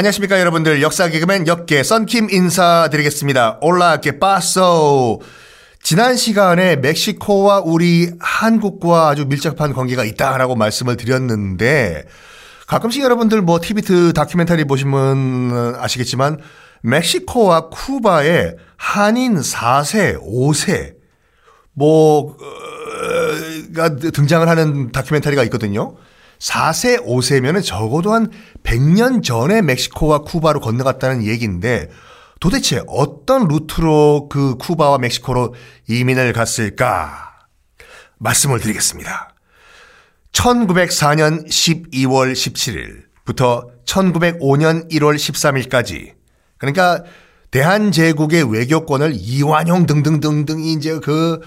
[0.00, 3.58] 안녕하십니까 여러분들 역사 개그맨 역계 썬킴 인사드리겠습니다.
[3.60, 5.20] 올라 게 빠소
[5.82, 12.06] 지난 시간에 멕시코와 우리 한국과 아주 밀접한 관계가 있다라고 말씀을 드렸는데
[12.66, 16.38] 가끔씩 여러분들 뭐 TV 다큐멘터리 보시면 아시겠지만
[16.80, 20.94] 멕시코와 쿠바의 한인 4세, 5세
[21.74, 22.36] 뭐가
[24.14, 25.94] 등장을 하는 다큐멘터리가 있거든요.
[26.40, 28.30] 4세, 5세면은 적어도 한
[28.62, 31.90] 100년 전에 멕시코와 쿠바로 건너갔다는 얘기인데
[32.40, 35.54] 도대체 어떤 루트로 그 쿠바와 멕시코로
[35.88, 37.34] 이민을 갔을까?
[38.18, 39.34] 말씀을 드리겠습니다.
[40.32, 46.14] 1904년 12월 17일부터 1905년 1월 13일까지
[46.56, 47.04] 그러니까
[47.50, 51.40] 대한제국의 외교권을 이완용 등등등등이 이제 그,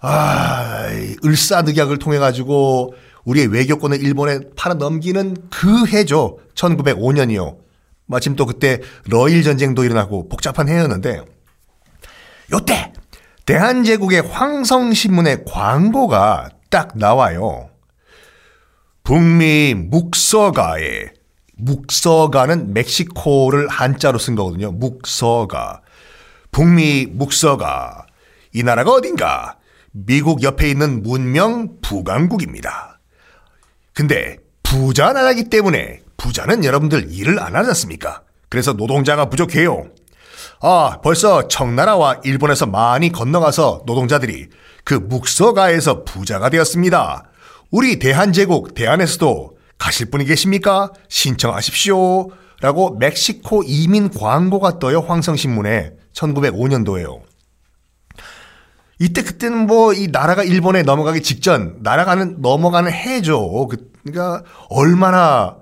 [0.00, 0.86] 아,
[1.24, 6.38] 을사늑약을 통해 가지고 우리의 외교권을 일본에 팔아 넘기는 그 해죠.
[6.54, 7.58] 1905년이요.
[8.06, 11.24] 마침 또 그때 러일 전쟁도 일어나고 복잡한 해였는데
[12.52, 12.92] 요때
[13.46, 17.70] 대한제국의 황성신문의 광고가 딱 나와요.
[19.02, 21.10] 북미 묵서가에
[21.56, 24.72] 묵서가는 멕시코를 한자로 쓴 거거든요.
[24.72, 25.82] 묵서가.
[26.52, 28.06] 북미 묵서가.
[28.54, 29.56] 이 나라가 어딘가?
[29.92, 32.99] 미국 옆에 있는 문명 부강국입니다.
[34.00, 38.22] 근데 부자 나라기 때문에 부자는 여러분들 일을 안 하지 않습니까?
[38.48, 39.88] 그래서 노동자가 부족해요.
[40.62, 44.48] 아, 벌써 청나라와 일본에서 많이 건너가서 노동자들이
[44.84, 47.24] 그 묵서가에서 부자가 되었습니다.
[47.70, 50.90] 우리 대한제국 대한에서도 가실 분이 계십니까?
[51.10, 52.30] 신청하십시오.
[52.62, 55.00] 라고 멕시코 이민 광고가 떠요.
[55.00, 57.29] 황성신문에 1905년도에요.
[59.00, 63.66] 이때 그때는 뭐 이 나라가 일본에 넘어가기 직전 나라가는 넘어가는 해죠.
[63.66, 65.56] 그, 그러니까 얼마나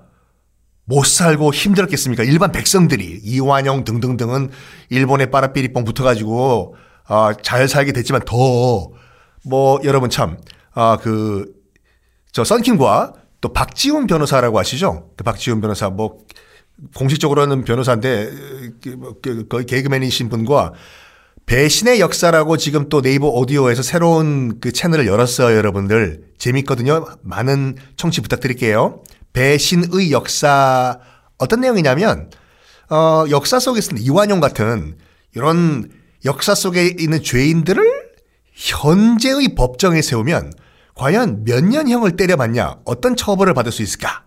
[0.85, 2.23] 못 살고 힘들었겠습니까?
[2.23, 4.49] 일반 백성들이 이완용 등등등은
[4.89, 6.75] 일본에 빠라삐리뽕 붙어가지고
[7.07, 8.91] 아, 잘 살게 됐지만 더
[9.45, 11.53] 뭐 여러분 참아그
[12.31, 15.09] 저 썬킴과 또 박지훈 변호사라고 아시죠?
[15.15, 16.19] 그 박지훈 변호사 뭐
[16.95, 18.31] 공식적으로는 변호사인데
[18.81, 20.73] 그, 뭐, 그, 거의 개그맨이신 분과
[21.49, 26.25] 배신의 역사라고 지금 또 네이버 오디오에서 새로운 그 채널을 열었어요, 여러분들.
[26.37, 27.07] 재밌거든요.
[27.23, 29.01] 많은 청취 부탁드릴게요.
[29.33, 30.99] 배신의 역사
[31.39, 32.29] 어떤 내용이냐면
[32.91, 34.95] 어 역사 속에서는 이완용 같은
[35.33, 35.89] 이런
[36.23, 37.83] 역사 속에 있는 죄인들을
[38.53, 40.53] 현재의 법정에 세우면
[40.93, 44.25] 과연 몇 년형을 때려봤냐 어떤 처벌을 받을 수 있을까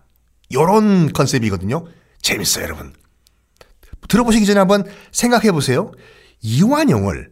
[0.49, 1.85] 이런 컨셉이거든요.
[2.21, 2.91] 재밌어요, 여러분.
[4.09, 4.83] 들어보시기 전에 한번
[5.13, 5.93] 생각해 보세요.
[6.43, 7.31] 이완용을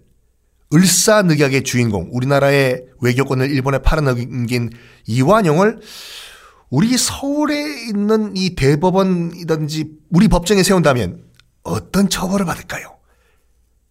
[0.74, 4.72] 을사늑약의 주인공, 우리나라의 외교권을 일본에 팔아넘긴
[5.06, 5.82] 이완용을
[6.70, 11.26] 우리 서울에 있는 이 대법원이든지 우리 법정에 세운다면
[11.64, 12.98] 어떤 처벌을 받을까요?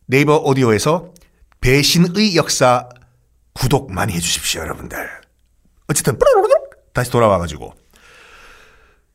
[0.06, 1.12] 네이버 오디오에서
[1.60, 2.88] 배신의 역사
[3.52, 4.96] 구독 많이 해주십시오, 여러분들.
[5.88, 6.18] 어쨌든
[6.94, 7.74] 다시 돌아와가지고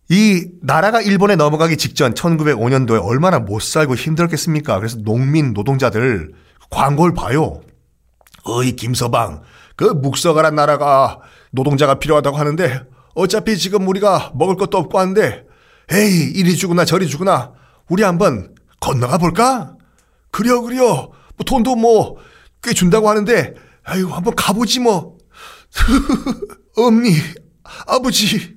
[0.10, 4.78] 이 나라가 일본에 넘어가기 직전 1905년도에 얼마나 못 살고 힘들었겠습니까?
[4.78, 6.34] 그래서 농민 노동자들
[6.70, 7.62] 광고를 봐요.
[8.44, 9.42] 어이 김서방
[9.76, 11.20] 그 묵서가란 나라가
[11.52, 12.84] 노동자가 필요하다고 하는데
[13.16, 15.46] 어차피 지금 우리가 먹을 것도 없고 하는데
[15.92, 17.54] 에이 이리 주구나 저리 주구나
[17.90, 19.76] 우리 한번 건너가 볼까?
[20.32, 22.18] 그려 그려 뭐 돈도 뭐
[22.66, 25.18] 꽤 준다고 하는데 아이고 한번 가보지 뭐
[26.76, 27.14] 엄니
[27.86, 28.55] 아버지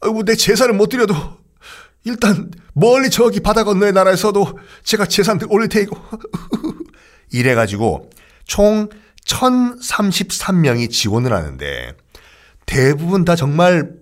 [0.00, 1.14] 아이고 내 재산을 못 드려도
[2.04, 5.96] 일단 멀리 저기 바다 건너의 나라에서도 제가 재산들 올릴 테이고
[7.32, 8.10] 이래가지고
[8.44, 8.88] 총
[9.26, 11.94] 1033명이 지원을 하는데
[12.66, 13.92] 대부분 다 정말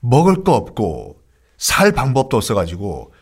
[0.00, 1.20] 먹을 거 없고
[1.56, 3.12] 살 방법도 없어가지고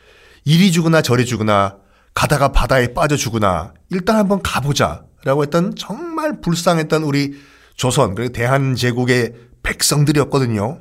[0.44, 1.76] 이리 주거나 저리 주거나
[2.14, 7.34] 가다가 바다에 빠져 주거나 일단 한번 가보자 라고 했던 정말 불쌍했던 우리
[7.76, 10.80] 조선 그리고 대한제국의 백성들이었거든요.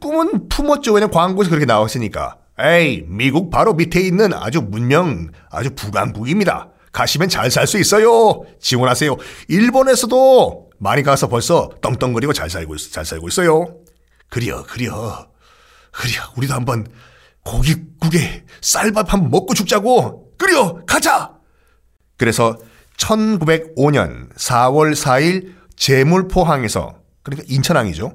[0.00, 0.92] 꿈은 품었죠.
[0.92, 2.38] 왜냐면 광고에서 그렇게 나왔으니까.
[2.60, 6.70] 에이, 미국 바로 밑에 있는 아주 문명, 아주 부강국입니다.
[6.92, 8.42] 가시면 잘 살 수 있어요.
[8.60, 9.16] 지원하세요.
[9.48, 13.76] 일본에서도 많이 가서 벌써 떵떵거리고 잘 살고, 잘 살고 있어요.
[14.28, 15.28] 그려, 그려.
[15.92, 16.86] 그려, 우리도 한번
[17.44, 20.32] 고깃국에 쌀밥 한번 먹고 죽자고.
[20.38, 21.32] 그려, 가자!
[22.16, 22.56] 그래서
[22.98, 28.12] 1905년 4월 4일 제물포항에서, 그러니까 인천항이죠.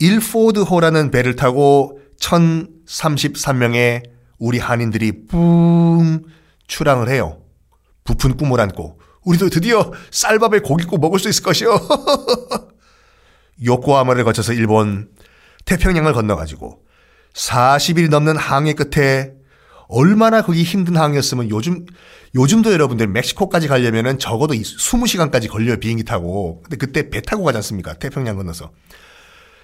[0.00, 4.02] 일포드호라는 배를 타고 1033명의
[4.38, 6.22] 우리 한인들이 뿡
[6.66, 7.42] 출항을 해요.
[8.04, 11.78] 부푼 꿈을 안고 우리도 드디어 쌀밥에 고깃국 먹을 수 있을 것이요.
[13.64, 15.10] 요코하마를 거쳐서 일본
[15.66, 16.82] 태평양을 건너가지고
[17.34, 19.34] 40일 넘는 항해 끝에
[19.88, 21.84] 얼마나 거기 힘든 항이었으면 요즘
[22.34, 26.62] 요즘도 여러분들 멕시코까지 가려면은 적어도 20시간까지 걸려요 비행기 타고.
[26.62, 27.94] 근데 그때 배 타고 가지 않습니까?
[27.94, 28.70] 태평양 건너서.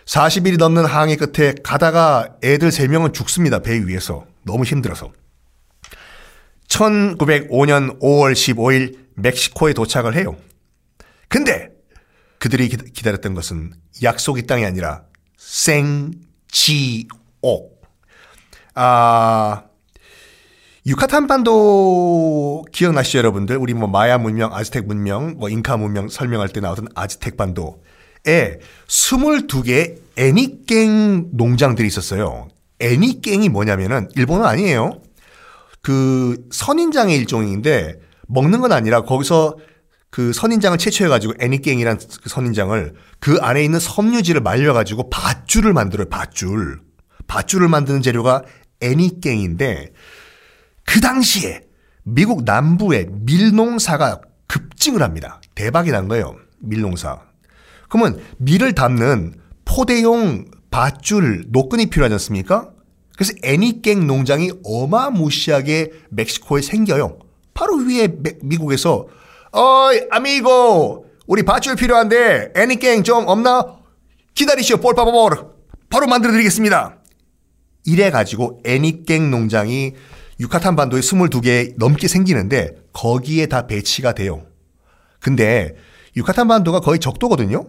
[0.07, 3.59] 40일이 넘는 항해 끝에 가다가 애들 3명은 죽습니다.
[3.59, 4.25] 배 위에서.
[4.45, 5.13] 너무 힘들어서.
[6.69, 10.37] 1905년 5월 15일 멕시코에 도착을 해요.
[11.29, 11.71] 근데
[12.39, 13.73] 그들이 기다렸던 것은
[14.03, 15.03] 약속이 땅이 아니라
[15.37, 16.57] 생지옥.
[18.75, 19.65] 아,
[20.87, 23.57] 유카탄 반도 기억나시죠, 여러분들?
[23.57, 27.83] 우리 뭐 마야 문명, 아즈텍 문명, 뭐 잉카 문명 설명할 때 나오던 아즈텍 반도
[28.27, 32.49] 에 22개의 애니깽 농장들이 있었어요.
[32.81, 35.01] 애니깽이 뭐냐면은 일본어 아니에요.
[35.83, 39.57] 그 선인장의 일종인데 먹는 건 아니라 거기서
[40.11, 46.09] 그 선인장을 채취해가지고 애니깽이란 그 선인장을 그 안에 있는 섬유질을 말려가지고 밧줄을 만들어요.
[46.09, 46.81] 밧줄.
[47.27, 48.43] 밧줄을 만드는 재료가
[48.81, 49.93] 애니깽인데
[50.85, 51.63] 그 당시에
[52.05, 55.41] 미국 남부의 밀농사가 급증을 합니다.
[55.55, 56.37] 대박이 난 거예요.
[56.61, 57.21] 밀농사.
[57.89, 59.35] 그러면 밀을 담는
[59.65, 62.71] 포대용 밧줄 노끈이 필요하지 않습니까?
[63.17, 67.19] 그래서 애니깽 농장이 어마무시하게 멕시코에 생겨요.
[67.55, 68.09] 바로 위에
[68.43, 69.07] 미국에서
[69.53, 73.77] 어이 아미고 우리 밧줄 필요한데 애니깽 좀 없나?
[74.35, 75.57] 기다리시오 볼파보볼
[75.89, 76.99] 바로 만들어 드리겠습니다.
[77.87, 79.95] 이래 가지고 애니깽 농장이
[80.39, 84.45] 유카탄 반도에 22개 넘게 생기는데 거기에 다 배치가 돼요.
[85.21, 85.75] 근데
[86.17, 87.67] 유카탄 반도가 거의 적도거든요.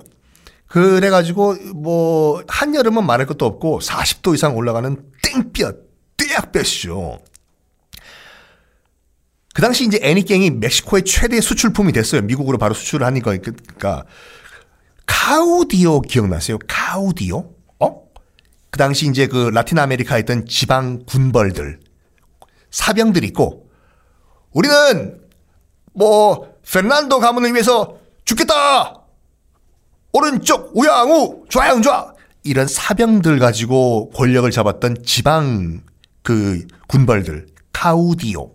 [0.68, 7.20] 그래가지고 뭐 한여름은 말할 것도 없고 40도 이상 올라가는 땡볕, 떼약볕이죠.
[9.54, 12.22] 그 당시 이제 애니깽이 멕시코의 최대 수출품이 됐어요.
[12.22, 14.06] 미국으로 바로 수출을 하니까 그러니까
[15.06, 16.60] 카우디오 기억나세요?
[16.68, 17.54] 카우디오?
[17.80, 18.04] 어?
[18.70, 21.80] 그 당시 이제 그 라틴 아메리카에 있던 지방 군벌들
[22.70, 23.70] 사병들이 있고
[24.52, 25.20] 우리는
[25.94, 27.98] 뭐 페르난도 가문을 위해서
[28.28, 28.94] 죽겠다.
[30.12, 32.14] 오른쪽 우양우 좌양좌
[32.44, 35.82] 이런 사병들 가지고 권력을 잡았던 지방
[36.24, 38.54] 그 군벌들 카우디오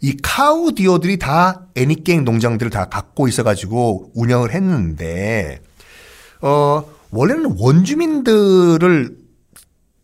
[0.00, 5.60] 이 카우디오들이 다 애니깽 농장들을 다 갖고 있어가지고 운영을 했는데
[6.40, 9.16] 어 원래는 원주민들을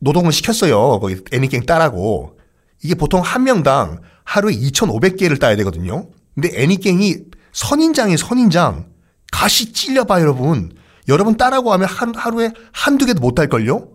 [0.00, 1.00] 노동을 시켰어요.
[1.00, 2.38] 거기 애니깽 따라고
[2.84, 6.08] 이게 보통 한 명당 하루에 2,500개를 따야 되거든요.
[6.34, 7.16] 근데 애니깽이
[7.52, 8.97] 선인장이 선인장
[9.30, 10.72] 가시 찔려봐 여러분.
[11.08, 13.88] 여러분 따라고 하면 한, 하루 에 한두 개도 못 딸걸요?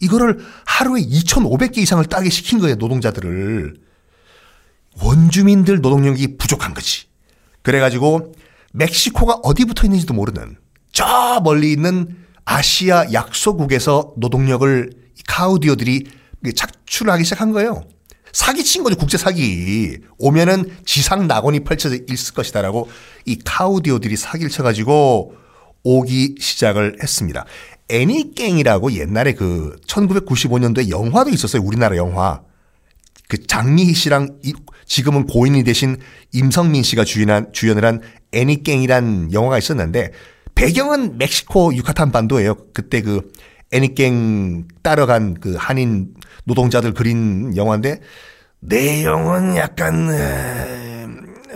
[0.00, 3.74] 이거를 하루에 2,500개 이상을 따게 시킨 거예요, 노동자들을.
[5.02, 7.06] 원주민들 노동력이 부족한 거지.
[7.62, 8.34] 그래가지고
[8.72, 10.56] 멕시코가 어디 붙어 있는지도 모르는
[10.92, 14.90] 저 멀리 있는 아시아 약소국에서 노동력을
[15.26, 16.06] 카우디오들이
[16.54, 17.84] 착출하기 시작한 거예요.
[18.34, 18.96] 사기친 거죠.
[18.96, 19.96] 국제 사기.
[20.18, 22.88] 오면은 지상 낙원이 펼쳐져 있을 것이다라고
[23.24, 25.34] 이 카우디오들이 사기를 쳐가지고
[25.84, 27.46] 오기 시작을 했습니다.
[27.88, 31.62] 애니깽이라고 옛날에 그 1995년도에 영화도 있었어요.
[31.62, 32.42] 우리나라 영화.
[33.28, 34.40] 그 장미희 씨랑
[34.84, 35.96] 지금은 고인이 되신
[36.32, 38.00] 임성민 씨가 주연한, 주연을 한
[38.32, 40.10] 애니깽이란 영화가 있었는데
[40.56, 42.56] 배경은 멕시코 유카탄 반도예요.
[42.72, 43.30] 그때 그
[43.74, 46.14] 애니깽 따라간 그 한인
[46.44, 48.00] 노동자들 그린 영화인데
[48.60, 50.06] 내용은 약간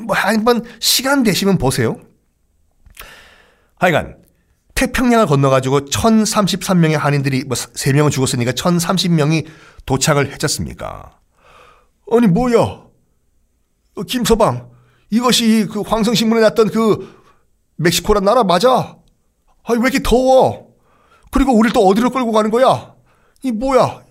[0.02, 1.96] 뭐 한번 시간 되시면 보세요.
[3.76, 4.16] 하여간
[4.74, 9.46] 태평양을 건너가지고 1033명의 한인들이 뭐 3명은 죽었으니까 1030명이
[9.86, 11.18] 도착을 했었습니까?
[12.10, 12.58] 아니 뭐야?
[12.58, 14.70] 어, 김서방
[15.10, 17.16] 이것이 그 황성신문에 났던 그
[17.76, 18.96] 멕시코란 나라 맞아?
[19.64, 20.67] 아니 왜 이렇게 더워?
[21.30, 22.94] 그리고 우리를 또 어디로 끌고 가는 거야?
[23.42, 24.02] 이 뭐야?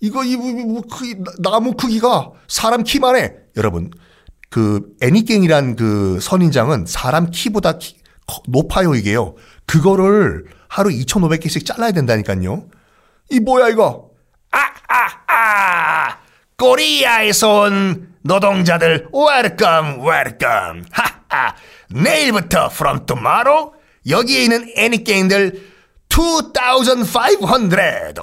[0.00, 3.34] 이거 이 뭐, 뭐, 크기, 나무 크기가 사람 키만 해.
[3.56, 3.90] 여러분
[4.50, 7.96] 그 애니깽이란 그 선인장은 사람 키보다 키,
[8.46, 9.34] 높아요 이게요.
[9.66, 12.66] 그거를 하루 2,500개씩 잘라야 된다니까요.
[13.30, 14.10] 이 뭐야 이거?
[14.52, 16.18] 아 아, 아.
[16.56, 20.84] 코리아에서 온 노동자들 welcome welcome.
[20.90, 21.54] 하하.
[21.90, 23.72] 내일부터 from tomorrow
[24.08, 25.77] 여기에 있는 애니게임들
[26.08, 28.16] 2,500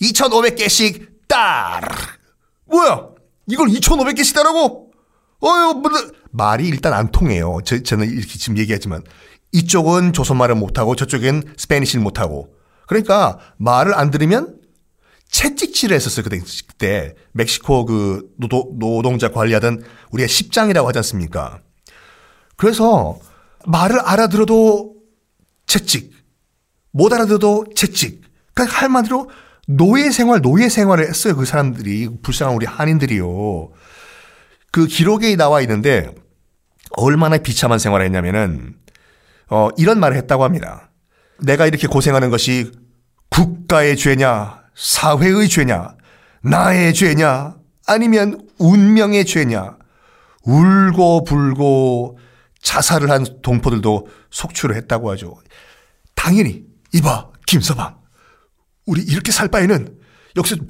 [0.00, 1.82] 2,500개씩 딸.
[2.66, 3.08] 뭐야?
[3.48, 4.92] 이걸 2,500개씩 따라고?
[5.40, 5.90] 어휴, 뭐,
[6.30, 7.58] 말이 일단 안 통해요.
[7.64, 9.02] 저, 저는 이렇게 지금 얘기하지만.
[9.52, 12.54] 이쪽은 조선말을 못하고 저쪽엔 스페니쉬를 못하고.
[12.86, 14.58] 그러니까 말을 안 들으면
[15.28, 16.24] 채찍질을 했었어요.
[16.24, 21.60] 그때, 그때 멕시코 그 노동, 노동자 관리하던 우리가 십장이라고 하지 않습니까?
[22.56, 23.18] 그래서
[23.66, 24.94] 말을 알아들어도
[25.66, 26.12] 채찍,
[26.92, 28.22] 못 알아들어도 채찍.
[28.54, 29.30] 그러니까 한마디로
[29.66, 31.36] 노예 생활, 노예 생활을 했어요.
[31.36, 32.08] 그 사람들이.
[32.22, 33.70] 불쌍한 우리 한인들이요.
[34.70, 36.14] 그 기록에 나와 있는데
[36.92, 38.76] 얼마나 비참한 생활을 했냐면은
[39.48, 40.90] 어, 이런 말을 했다고 합니다.
[41.38, 42.72] 내가 이렇게 고생하는 것이
[43.30, 45.96] 국가의 죄냐, 사회의 죄냐,
[46.42, 47.56] 나의 죄냐,
[47.86, 49.76] 아니면 운명의 죄냐,
[50.44, 52.18] 울고 불고
[52.62, 55.36] 자살을 한 동포들도 속출을 했다고 하죠.
[56.14, 58.00] 당연히, 이봐, 김서방.
[58.86, 59.98] 우리 이렇게 살 바에는
[60.36, 60.60] 역시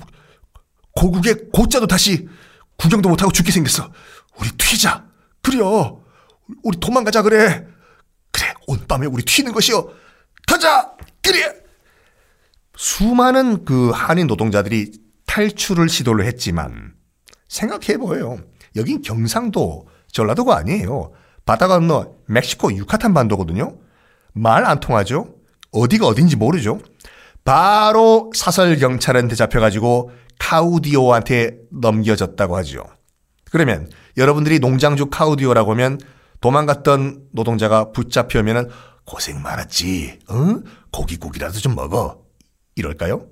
[0.95, 2.29] 고국의 고자도 다시
[2.77, 3.91] 구경도 못하고 죽게 생겼어.
[4.39, 5.07] 우리 튀자.
[5.43, 6.03] 그래요.
[6.63, 7.67] 우리 도망가자 그래.
[8.31, 9.91] 그래, 온 밤에 우리 튀는 것이요.
[10.47, 10.93] 가자!
[11.23, 11.55] 그래!
[12.77, 14.93] 수많은 그 한인 노동자들이
[15.27, 16.95] 탈출을 시도를 했지만
[17.49, 18.39] 생각해보요.
[18.77, 21.13] 여긴 경상도, 전라도가 아니에요.
[21.45, 23.79] 바다 건너 멕시코 유카탄 반도거든요.
[24.33, 25.35] 말 안 통하죠?
[25.73, 26.81] 어디가 어딘지 모르죠?
[27.45, 32.85] 바로 사설 경찰한테 잡혀가지고 카우디오한테 넘겨졌다고 하죠.
[33.51, 35.99] 그러면 여러분들이 농장주 카우디오라고 하면
[36.41, 38.69] 도망갔던 노동자가 붙잡혀면은
[39.05, 40.21] 고생 많았지.
[40.29, 40.61] 어?
[40.93, 42.23] 고기고기라도 좀 먹어.
[42.77, 43.27] 이럴까요?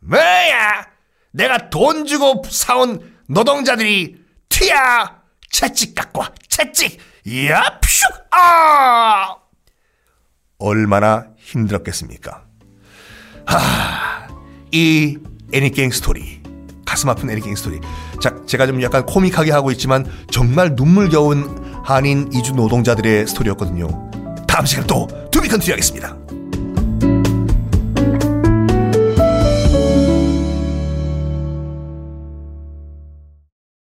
[0.00, 0.86] 뭐야!
[1.32, 4.16] 내가 돈 주고 사온 노동자들이
[4.48, 5.22] 튀야!
[5.50, 6.30] 채찍 갖고 와!
[6.48, 6.98] 채찍!
[7.48, 7.80] 야!
[7.80, 7.88] 퓨!
[8.30, 9.36] 아!
[10.58, 12.44] 얼마나 힘들었겠습니까?
[13.46, 14.28] 하,
[14.72, 15.18] 이
[15.52, 16.40] 애니깽 스토리.
[16.84, 17.80] 가슴 아픈 애니깽 스토리.
[18.20, 23.88] 자, 제가 좀 약간 코믹하게 하고 있지만 정말 눈물겨운 한인 이주 노동자들의 스토리였거든요.
[24.48, 26.16] 다음 시간 또 투비컨트리 하겠습니다.